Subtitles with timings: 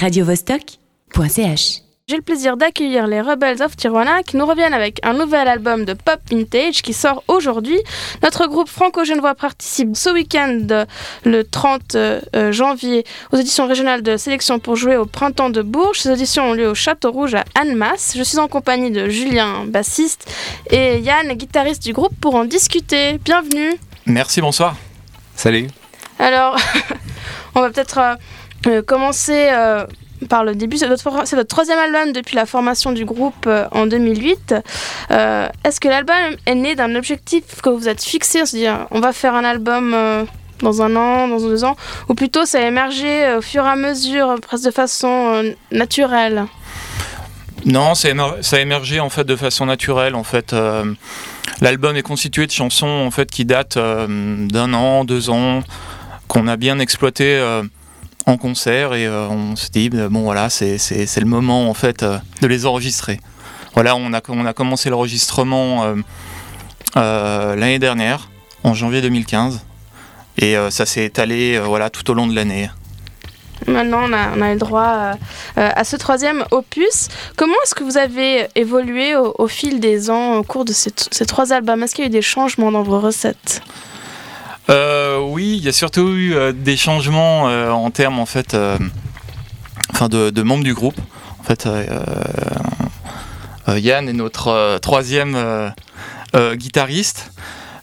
[0.00, 1.82] radiovostok.ch.
[2.08, 5.84] J'ai le plaisir d'accueillir les Rebels of Tijuana qui nous reviennent avec un nouvel album
[5.84, 7.78] de pop vintage qui sort aujourd'hui.
[8.22, 10.86] Notre groupe franco-genevois participe ce week-end
[11.24, 16.00] le 30 euh, janvier aux éditions régionales de sélection pour jouer au printemps de Bourges.
[16.00, 18.14] Ces auditions ont lieu au Château Rouge à Annemasse.
[18.16, 20.28] Je suis en compagnie de Julien, bassiste,
[20.70, 23.18] et Yann, guitariste du groupe, pour en discuter.
[23.18, 23.76] Bienvenue.
[24.06, 24.74] Merci, bonsoir.
[25.36, 25.68] Salut.
[26.18, 26.56] Alors,
[27.54, 28.14] on va peut-être euh,
[28.66, 29.86] euh, commencer euh,
[30.28, 30.76] par le début.
[30.76, 34.54] C'est votre, troisième album depuis la formation du groupe euh, en 2008.
[35.10, 39.00] Euh, Est-ce que l'album est né d'un objectif que vous êtes fixé, se dire on
[39.00, 39.96] va faire un album
[40.60, 41.76] dans un an, dans deux ans,
[42.08, 46.44] ou plutôt ça a émergé au fur et à mesure, presque de façon naturelle?
[47.64, 50.14] Non, ça a, émergé en fait de façon naturelle.
[50.14, 50.54] En fait,
[51.62, 55.62] l'album est constitué de chansons en fait qui datent d'un an, deux ans,
[56.28, 57.40] qu'on a bien exploité
[58.30, 62.02] en concert et euh, on se dit euh, bon voilà, c'est le moment en fait
[62.02, 63.20] euh, de les enregistrer.
[63.74, 65.94] Voilà, on a on a commencé l'enregistrement
[66.96, 68.30] euh, l'année dernière,
[68.64, 69.60] en janvier 2015,
[70.38, 72.68] et ça s'est étalé voilà tout au long de l'année.
[73.68, 75.12] Maintenant, on a, on a le droit
[75.56, 77.08] à ce troisième opus.
[77.36, 80.90] Comment est-ce que vous avez évolué au, au fil des ans, au cours de ces,
[81.10, 81.82] ces trois albums?
[81.82, 83.62] Est-ce qu'il y a eu des changements dans vos recettes?
[85.20, 88.78] Oui, il y a surtout eu euh, des changements euh, en termes en fait, euh,
[89.92, 90.98] enfin de, de membres du groupe.
[91.40, 91.84] En fait, euh,
[93.68, 95.70] euh, Yann est notre euh, troisième euh,
[96.36, 97.32] euh, guitariste.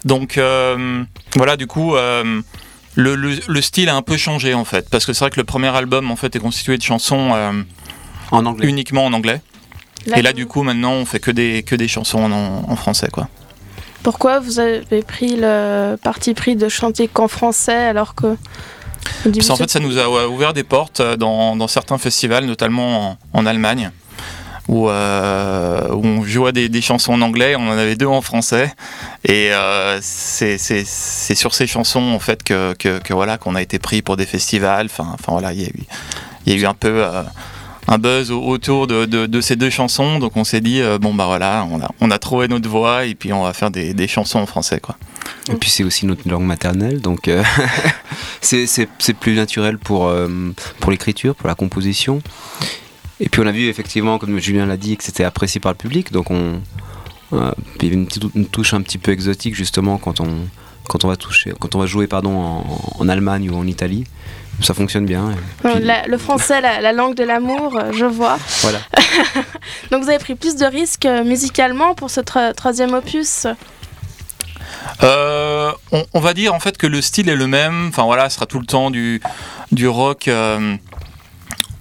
[0.06, 1.04] Donc euh,
[1.36, 2.42] voilà, du coup, euh,
[2.96, 5.40] le, le- le style a un peu changé en fait, parce que c'est vrai que
[5.40, 7.52] le premier album en fait est constitué de chansons euh,
[8.32, 8.68] En anglais.
[8.68, 9.42] uniquement en anglais.
[10.16, 13.10] Et là, du coup, maintenant, on fait que des que des chansons en, en français,
[13.12, 13.28] quoi.
[14.08, 18.38] Pourquoi vous avez pris le parti pris de chanter qu'en français alors que...
[19.46, 23.40] Qu'en fait, ça nous a ouvert des portes euh, dans, dans certains festivals, notamment en,
[23.42, 23.92] en Allemagne,
[24.70, 28.22] où, euh, où on jouait des, des chansons en anglais, on en avait deux en
[28.22, 28.74] français,
[29.26, 30.58] et euh, c'est
[31.36, 34.26] sur ces chansons en fait que, que, que voilà qu'on a été pris pour des
[34.26, 34.86] festivals.
[34.86, 35.84] Enfin, enfin voilà, il y a eu
[36.46, 37.24] il y a eu un peu euh,
[37.88, 41.14] un buzz au- autour de, de, ces deux chansons, donc on s'est dit euh, bon
[41.14, 43.94] bah voilà, on a, on a trouvé notre voix et puis on va faire des,
[43.94, 44.98] des chansons en français quoi.
[45.52, 47.44] Et puis c'est aussi notre langue maternelle, donc euh,
[48.42, 48.88] c'est-
[49.20, 50.28] plus naturel pour, euh,
[50.80, 52.22] pour l'écriture, pour la composition.
[53.20, 55.78] Et puis on a vu effectivement, comme Julien l'a dit, que c'était apprécié par le
[55.78, 56.62] public, donc on,
[57.30, 57.40] puis
[57.80, 60.28] il y avait une, petite- une touche un petit peu exotique justement quand on,
[60.88, 62.66] quand on va toucher, quand on va jouer pardon en,
[63.00, 64.06] en Allemagne ou en Italie,
[64.62, 65.30] ça fonctionne bien.
[65.66, 68.38] Euh, puis, la- le français, la, la langue de l'amour, euh, je vois.
[68.62, 68.80] Voilà.
[69.92, 73.46] Donc vous avez pris plus de risques euh, musicalement pour ce tro- troisième opus?
[75.04, 77.88] Euh, on, on va dire en fait que le style est le même.
[77.90, 79.22] Enfin voilà, ce sera tout le temps du,
[79.72, 80.76] du rock euh,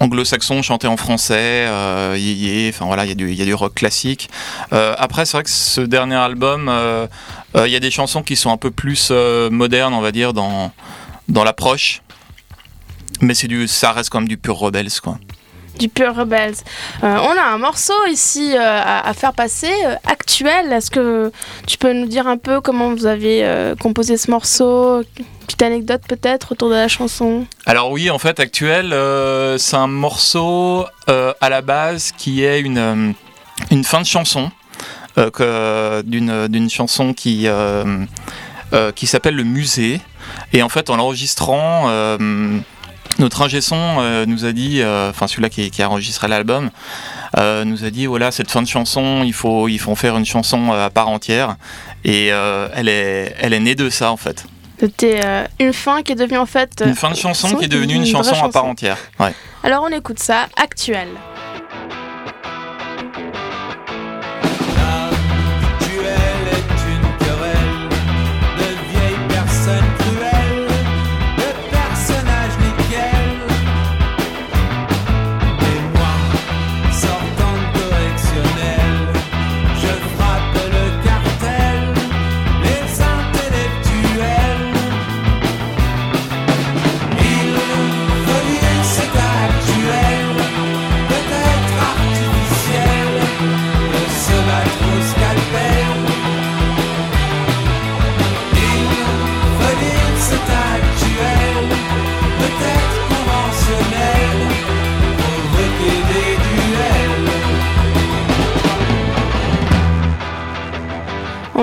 [0.01, 2.69] anglo-saxon chanté en français, euh.
[2.69, 4.29] Enfin voilà, il y, a du- rock classique.
[4.73, 7.07] Euh, après, c'est vrai que ce dernier album, euh,
[7.55, 9.11] il y a des chansons qui sont un peu plus
[9.51, 10.73] modernes, on va dire, dans,
[11.29, 12.03] l'approche.
[13.21, 15.19] Mais c'est du, ça reste quand même du pur rebels quoi.
[15.79, 16.57] du Pure Rebels.
[17.03, 19.73] On a un morceau ici à, faire passer,
[20.05, 20.73] actuel.
[20.73, 21.33] Est-ce que
[21.67, 25.03] tu peux nous dire un peu comment vous avez composé ce morceau?
[25.57, 27.47] Petite anecdote peut-être autour de la chanson?
[27.65, 32.61] Alors oui, en fait, actuel, euh, c'est un morceau euh, à la base qui est
[32.61, 33.13] une, euh,
[33.71, 34.51] une fin de chanson,
[35.17, 37.49] d'une chanson qui,
[38.97, 40.03] qui s'appelle Le Musée.
[40.53, 41.89] Et en fait, en l'enregistrant,
[43.19, 46.69] notre ingé son nous a dit, enfin celui-là qui, qui a enregistré l'album,
[47.39, 50.27] nous a dit voilà cette fin de chanson, il faut, il faut en faire une
[50.27, 51.57] chanson à part entière.
[52.05, 54.45] Et elle, est, elle est née de ça en fait.
[54.79, 56.81] C'était euh, une fin qui est devenue en fait...
[56.83, 58.99] euh, Une fin de chanson son qui est devenue une chanson à part entière.
[59.19, 59.33] Ouais.
[59.63, 61.09] Alors on écoute ça, actuel.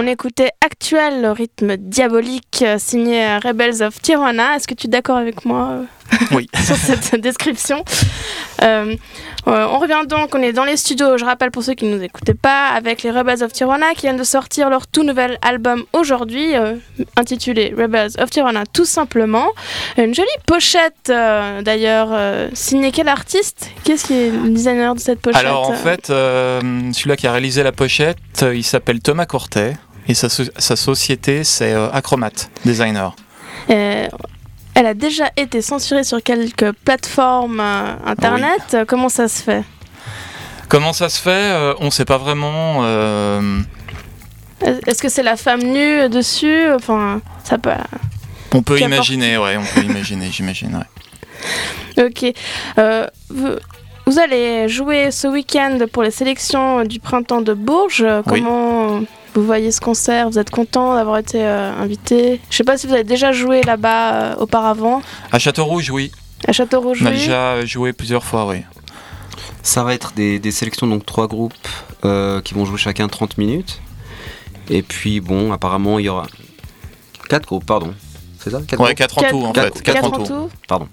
[0.03, 4.57] On écoutait actuel, le rythme diabolique euh, signé euh, Rebels of Tijuana.
[4.57, 6.49] Est-ce que tu es d'accord avec moi euh, Oui.
[6.61, 7.85] sur cette description?
[8.61, 8.95] Euh,
[9.45, 12.03] on revient donc, on est dans les studios, je rappelle pour ceux qui ne nous
[12.03, 15.85] écoutaient pas, avec les Rebels of Tijuana qui viennent de sortir leur tout nouvel album
[15.93, 16.75] aujourd'hui, euh,
[17.15, 19.47] intitulé Rebels of Tijuana tout simplement.
[19.97, 22.09] Une jolie pochette euh, d'ailleurs,
[22.53, 23.69] signée quel artiste?
[23.85, 27.63] Qu'est-ce qui est le designer de cette pochette Alors en fait, celui-là qui a réalisé
[27.63, 29.77] la pochette, il s'appelle Thomas Cortet
[30.07, 32.31] et sa, so- sa société c'est euh, Acromat
[32.65, 33.15] Designer.
[33.69, 34.07] Euh,
[34.75, 38.61] elle a déjà été censurée sur quelques plateformes euh, internet.
[38.73, 39.63] Euh, Comment ça se fait?
[40.67, 42.83] Comment ça se fait Euh, On ne sait pas vraiment.
[44.87, 46.71] Est-ce que c'est la femme nue dessus?
[46.73, 47.69] Enfin, ça peut.
[48.53, 50.75] on peut imaginer, ouais, on peut imaginer, j'imagine.
[50.75, 52.03] ouais.
[52.05, 52.33] Ok.
[53.29, 53.49] Vous,
[54.05, 58.05] vous allez jouer ce week-end pour les sélections du printemps de Bourges.
[58.27, 58.41] Oui.
[59.35, 62.87] Vous voyez ce concert Vous êtes content d'avoir été euh, invité Je sais pas si
[62.87, 65.01] vous avez déjà joué là-bas euh, auparavant,
[65.31, 66.11] À Châteaurouge, oui.
[66.47, 66.99] à Château-Rouge.
[67.01, 67.15] On a oui.
[67.17, 68.57] déjà joué plusieurs fois, oui.
[69.63, 71.53] Ça va être des, des sélections, donc trois groupes
[72.05, 73.81] euh, qui vont jouer chacun 30 minutes.
[74.69, 76.27] Et puis bon, apparemment il y aura
[77.29, 77.93] quatre groupes, pardon.
[78.39, 78.59] C'est ça?
[78.67, 79.83] Quatre Ouais, groupes 4 en Quatre- tout, en quatre- fait.
[79.83, 80.47] quatre 4 Quatre en en tout.
[80.49, 80.49] tout.
[80.67, 80.87] Pardon.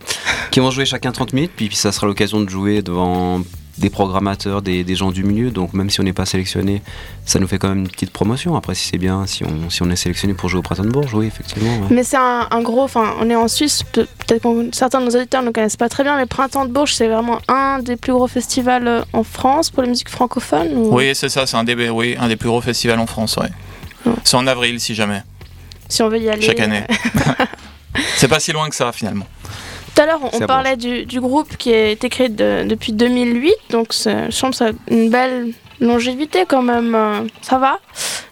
[0.50, 3.40] Qui vont jouer chacun 30 minutes, puis, puis ça sera l'occasion de jouer devant
[3.81, 5.50] des programmateurs, des, des gens du milieu.
[5.50, 6.82] Donc même si on n'est pas sélectionné,
[7.27, 8.55] ça nous fait quand même une petite promotion.
[8.55, 10.91] Après, si c'est bien, si on, si on est sélectionné pour jouer au Printemps de
[10.91, 11.71] Bourges, oui, effectivement.
[11.79, 11.87] ouais.
[11.91, 12.82] Mais c'est un, un gros.
[12.82, 13.82] Enfin, on est en Suisse.
[13.82, 16.17] pe- Peut-être que certains de nos auditeurs ne connaissent pas très bien.
[16.17, 19.83] Mais Printemps de Bourges, c'est vraiment un des plus gros festivals euh, en France pour
[19.83, 20.73] les musiques francophones.
[20.76, 23.37] ou- Oui, c'est ça, c'est un des, oui, un des plus gros festivals en France,
[23.38, 23.49] ouais.
[24.06, 24.12] Ouais.
[24.25, 25.23] C'est en avril, si jamais,
[25.88, 26.43] Si on veut y aller.
[26.43, 26.85] chaque année.
[28.17, 29.26] c'est pas si loin que ça, finalement.
[30.00, 33.52] Tout à l'heure, on, parlait du, du groupe qui a été créé de- depuis 2008,
[33.69, 35.49] donc c'est- je pense que ça a une belle
[35.79, 36.94] longévité quand même.
[36.94, 37.79] euh, Ça va.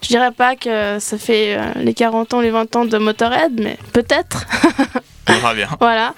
[0.00, 3.52] Je dirais pas que ça fait euh, les 40 ans, les 20 ans de Motorhead,
[3.60, 4.46] mais peut-être.
[5.28, 5.68] On verra bien.
[5.78, 6.14] Voilà.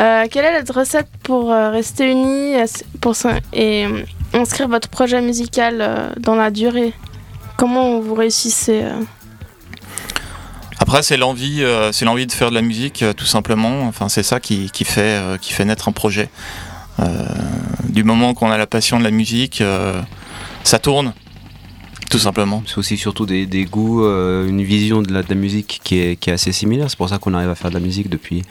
[0.00, 2.54] Euh, quelle est la recette pour rester unis
[3.00, 3.86] pour ça- et
[4.34, 6.92] inscrire votre projet musical dans la durée?
[7.56, 9.00] Comment vous réussissez euh?
[10.88, 13.82] Après, c'est l'envie, euh, c'est l'envie de faire de la musique, euh, tout simplement.
[13.82, 16.30] Enfin, c'est ça qui, euh, fait naître un projet.
[17.84, 19.62] Du moment qu'on a la passion de la musique,
[20.64, 21.12] ça tourne,
[22.10, 22.62] tout simplement.
[22.66, 26.52] C'est aussi surtout des, goûts, une vision de la, musique qui est, qui est assez
[26.52, 26.88] similaire.
[26.88, 28.42] C'est pour ça qu'on arrive à faire de la musique depuis,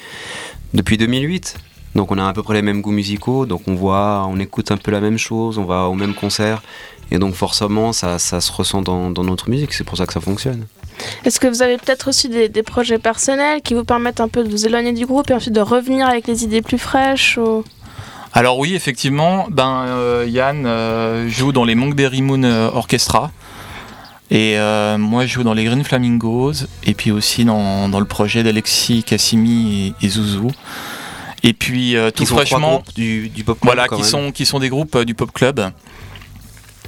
[0.75, 1.57] depuis 2008.
[1.95, 4.71] Donc on a à peu près les mêmes goûts musicaux, donc on voit, on écoute
[4.71, 6.61] un peu la même chose, on va au même concert,
[7.11, 10.13] et donc forcément ça, ça se ressent dans, dans notre musique, c'est pour ça que
[10.13, 10.65] ça fonctionne.
[11.25, 14.43] Est-ce que vous avez peut-être aussi des, des projets personnels qui vous permettent un peu
[14.43, 17.63] de vous éloigner du groupe et ensuite de revenir avec les idées plus fraîches ou-
[18.33, 23.31] Alors oui, effectivement, ben, euh, Yann euh, joue dans les Monkberry Moon euh, Orchestra.
[24.29, 26.65] Et euh, moi, je joue dans les Green Flamingos.
[26.83, 30.51] Et puis aussi dans, dans le projet d'Alexis Cassimi et, et Zouzou.
[31.43, 34.11] Et puis euh, tout fraîchement, du, du pop voilà, quand qui même.
[34.11, 35.71] sont, qui sont des groupes euh, du Pop Club.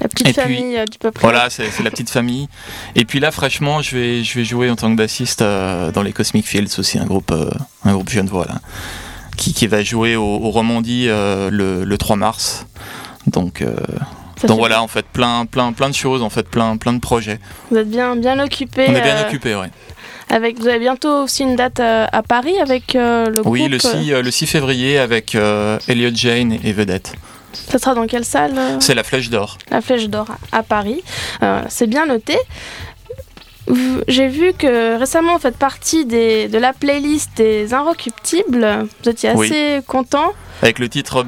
[0.01, 1.19] La petite Et puis- famille euh, du peuple.
[1.21, 2.47] Voilà, c'est la petite famille.
[2.95, 6.01] Et puis là, fraîchement, je vais, je vais jouer en tant que bassiste euh, dans
[6.03, 7.49] les Cosmic Fields aussi, un groupe, euh,
[7.85, 8.61] un groupe genevois là,
[9.37, 12.65] qui, qui va jouer au, au Romandie euh, le, le 3 mars.
[13.27, 13.63] Donc,
[14.47, 17.39] donc voilà, en fait, plein, plein, plein de choses, en fait, plein, plein de projets.
[17.69, 18.85] Vous êtes bien, bien occupé.
[18.87, 19.67] On est bien occupé, ouais.
[20.29, 23.71] Avec, vous avez bientôt aussi une date à Paris avec le Oui, groupe.
[23.71, 25.35] le 6, euh, le 6 février avec
[25.87, 27.13] Elliot Jane et Vedette.
[27.53, 29.57] Ça sera dans quelle salle euh C'est la Flèche d'Or.
[29.71, 31.03] La Flèche d'Or à Paris.
[31.43, 32.37] Euh, c'est bien noté.
[34.07, 38.87] J'ai vu que récemment vous faites partie des, de la playlist des Inrecuptibles.
[39.03, 39.47] Vous étiez Oui.
[39.47, 40.31] assez content.
[40.63, 41.23] Avec le titre.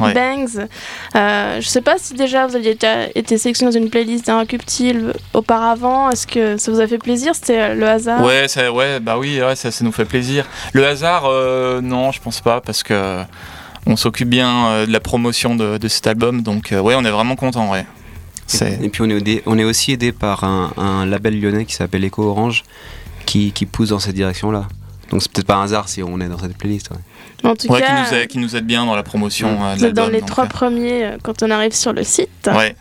[0.00, 0.14] Ouais.
[0.14, 0.66] Bangs.
[1.14, 2.76] Euh, je sais pas si déjà vous aviez
[3.14, 6.10] été sélectionné dans une playlist d'Inrecuptibles auparavant.
[6.10, 7.34] Est-ce que ça vous a fait plaisir?
[7.34, 8.22] C'était le hasard?
[8.24, 10.46] Ouais, ça, ouais, bah oui, ouais, ça, ça nous fait plaisir.
[10.72, 13.22] Le hasard, euh, non, je pense pas, parce que
[13.86, 17.04] on s'occupe bien euh, de la promotion de, de cet album, donc euh, ouais, on
[17.04, 17.84] est vraiment content, ouais.
[18.46, 21.64] C'est Et puis on est, aidé- on est aussi aidé par un, un label lyonnais
[21.64, 22.62] qui s'appelle Echo Orange
[23.24, 24.66] qui, qui pousse dans cette direction-là.
[25.10, 26.90] Donc c'est peut-être pas un hasard si on est dans cette playlist.
[26.90, 26.96] ouais.
[27.50, 29.74] En tout ouais, qui cas, nous aide, qui nous aide bien dans la promotion euh,
[29.74, 32.48] de vous êtes dans les trois euh, premiers euh, quand on arrive sur le site.
[32.54, 32.74] Ouais,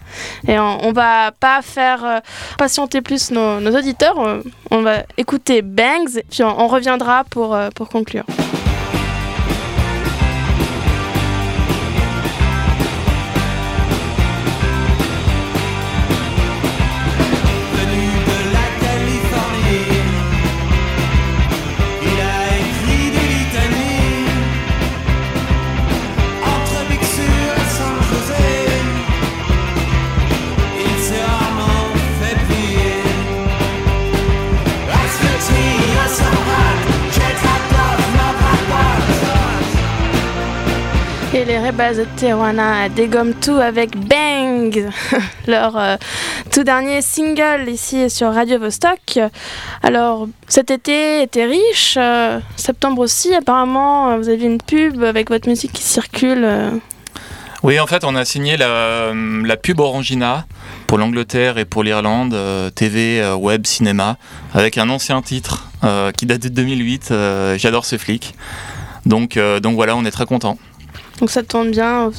[0.47, 2.19] Et on, on va pas faire euh,
[2.57, 4.19] patienter plus nos, nos auditeurs.
[4.19, 4.41] euh,
[4.71, 8.23] On va écouter Bangs, puis on, on reviendra pour, euh, pour conclure.
[41.45, 44.89] Les Rebels de Tijuana dégomment tout avec Bang,
[45.47, 45.95] leur euh,
[46.51, 49.19] tout dernier single ici sur Radio Vostok.
[49.81, 55.29] Alors cet été était riche, euh, septembre aussi apparemment, euh, vous avez une pub avec
[55.29, 56.47] votre musique qui circule.
[57.63, 60.45] Oui, en fait, on a signé la, pub Orangina
[60.87, 62.37] pour l'Angleterre et pour l'Irlande,
[62.75, 64.17] TV, web, cinéma,
[64.53, 65.69] avec un ancien titre
[66.17, 68.35] qui date de 2008, euh, J'adore ce flic.
[69.05, 70.57] Donc, donc voilà, on est très content.
[71.19, 72.11] Donc ça tourne bien.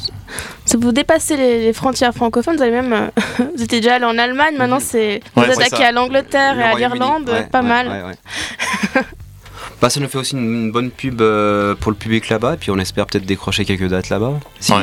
[0.65, 3.07] Ça vous dépassez les, les frontières francophones, vous avez même, euh,
[3.55, 6.63] vous étiez déjà allé en Allemagne, maintenant c'est vous Ouais, attaquez à l'Angleterre Le et
[6.63, 7.87] à l'Irlande, Ouais, pas ouais, mal.
[7.87, 9.01] ouais, ouais.
[9.81, 12.57] bah, ça nous fait aussi une, une bonne pub euh, pour le public là-bas, et
[12.57, 14.33] puis on espère peut-être décrocher quelques dates là-bas.
[14.59, 14.73] Si...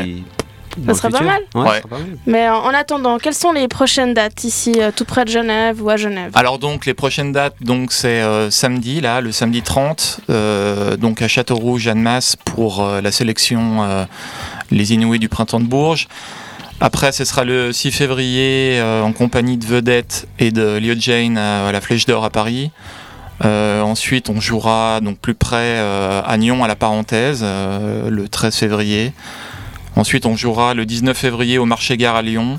[0.77, 1.41] Pas mal.
[1.55, 1.69] Ouais, Ouais.
[1.69, 2.07] ça serait pas mal.
[2.27, 5.83] Mais en, en attendant, quelles sont les prochaines dates ici, euh, tout près de Genève
[5.83, 9.63] ou à Genève Alors donc les prochaines dates, donc c'est euh, samedi là, le samedi
[9.63, 14.05] 30, euh, donc à Châteaurouge, Annemasse pour euh, la sélection euh,
[14.71, 16.09] les Inouïs du printemps de Bourges.
[16.81, 21.39] Après, ce sera le 6 février euh, en compagnie de Vedette et de Lio Jane
[21.39, 22.71] à, à la Flèche d'Or à Paris.
[23.45, 28.29] Euh, ensuite, on jouera donc plus près euh, à Nyon à la Parenthèse euh, le
[28.29, 29.13] 13 février.
[29.97, 32.59] Ensuite, on jouera le 19 février au Marché Gare à Lyon.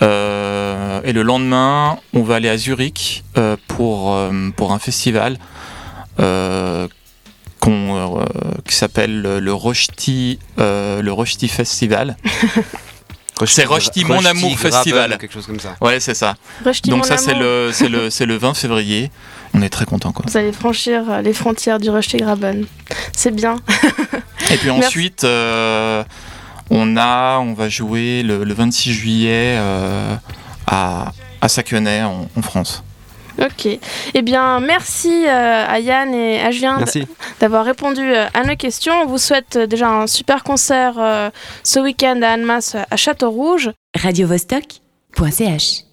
[0.00, 5.38] Euh, et le lendemain, on va aller à Zurich euh, pour, euh, pour un festival
[6.18, 6.88] euh,
[7.60, 8.24] qu'on, euh,
[8.66, 12.16] qui s'appelle le- le Rochti, euh, le Rochti Festival.
[13.46, 15.18] C'est Rochti, mon amour Graben, festival.
[15.18, 15.74] Quelque chose comme ça.
[15.80, 16.36] Ouais, c'est ça.
[16.84, 19.10] Donc mon ça, c'est le, c'est le, c'est le 20 février.
[19.52, 20.24] On est très content quoi.
[20.28, 22.64] Vous allez franchir les frontières du Graben.
[23.16, 23.56] C'est bien.
[24.52, 24.86] Et puis Merci.
[24.86, 26.04] ensuite, euh,
[26.70, 30.14] on a, on va jouer le, le 26 juillet euh,
[30.66, 32.82] à, à Saquenay en, en France.
[33.40, 33.66] Ok.
[34.14, 36.84] Eh bien, merci euh, à Yann et à Julien
[37.40, 38.92] d'avoir répondu euh, à nos questions.
[39.02, 41.30] On vous souhaite euh, déjà un super concert euh,
[41.64, 43.70] ce week-end à Annemasse à Château-Rouge.
[43.98, 45.91] radiovostok.ch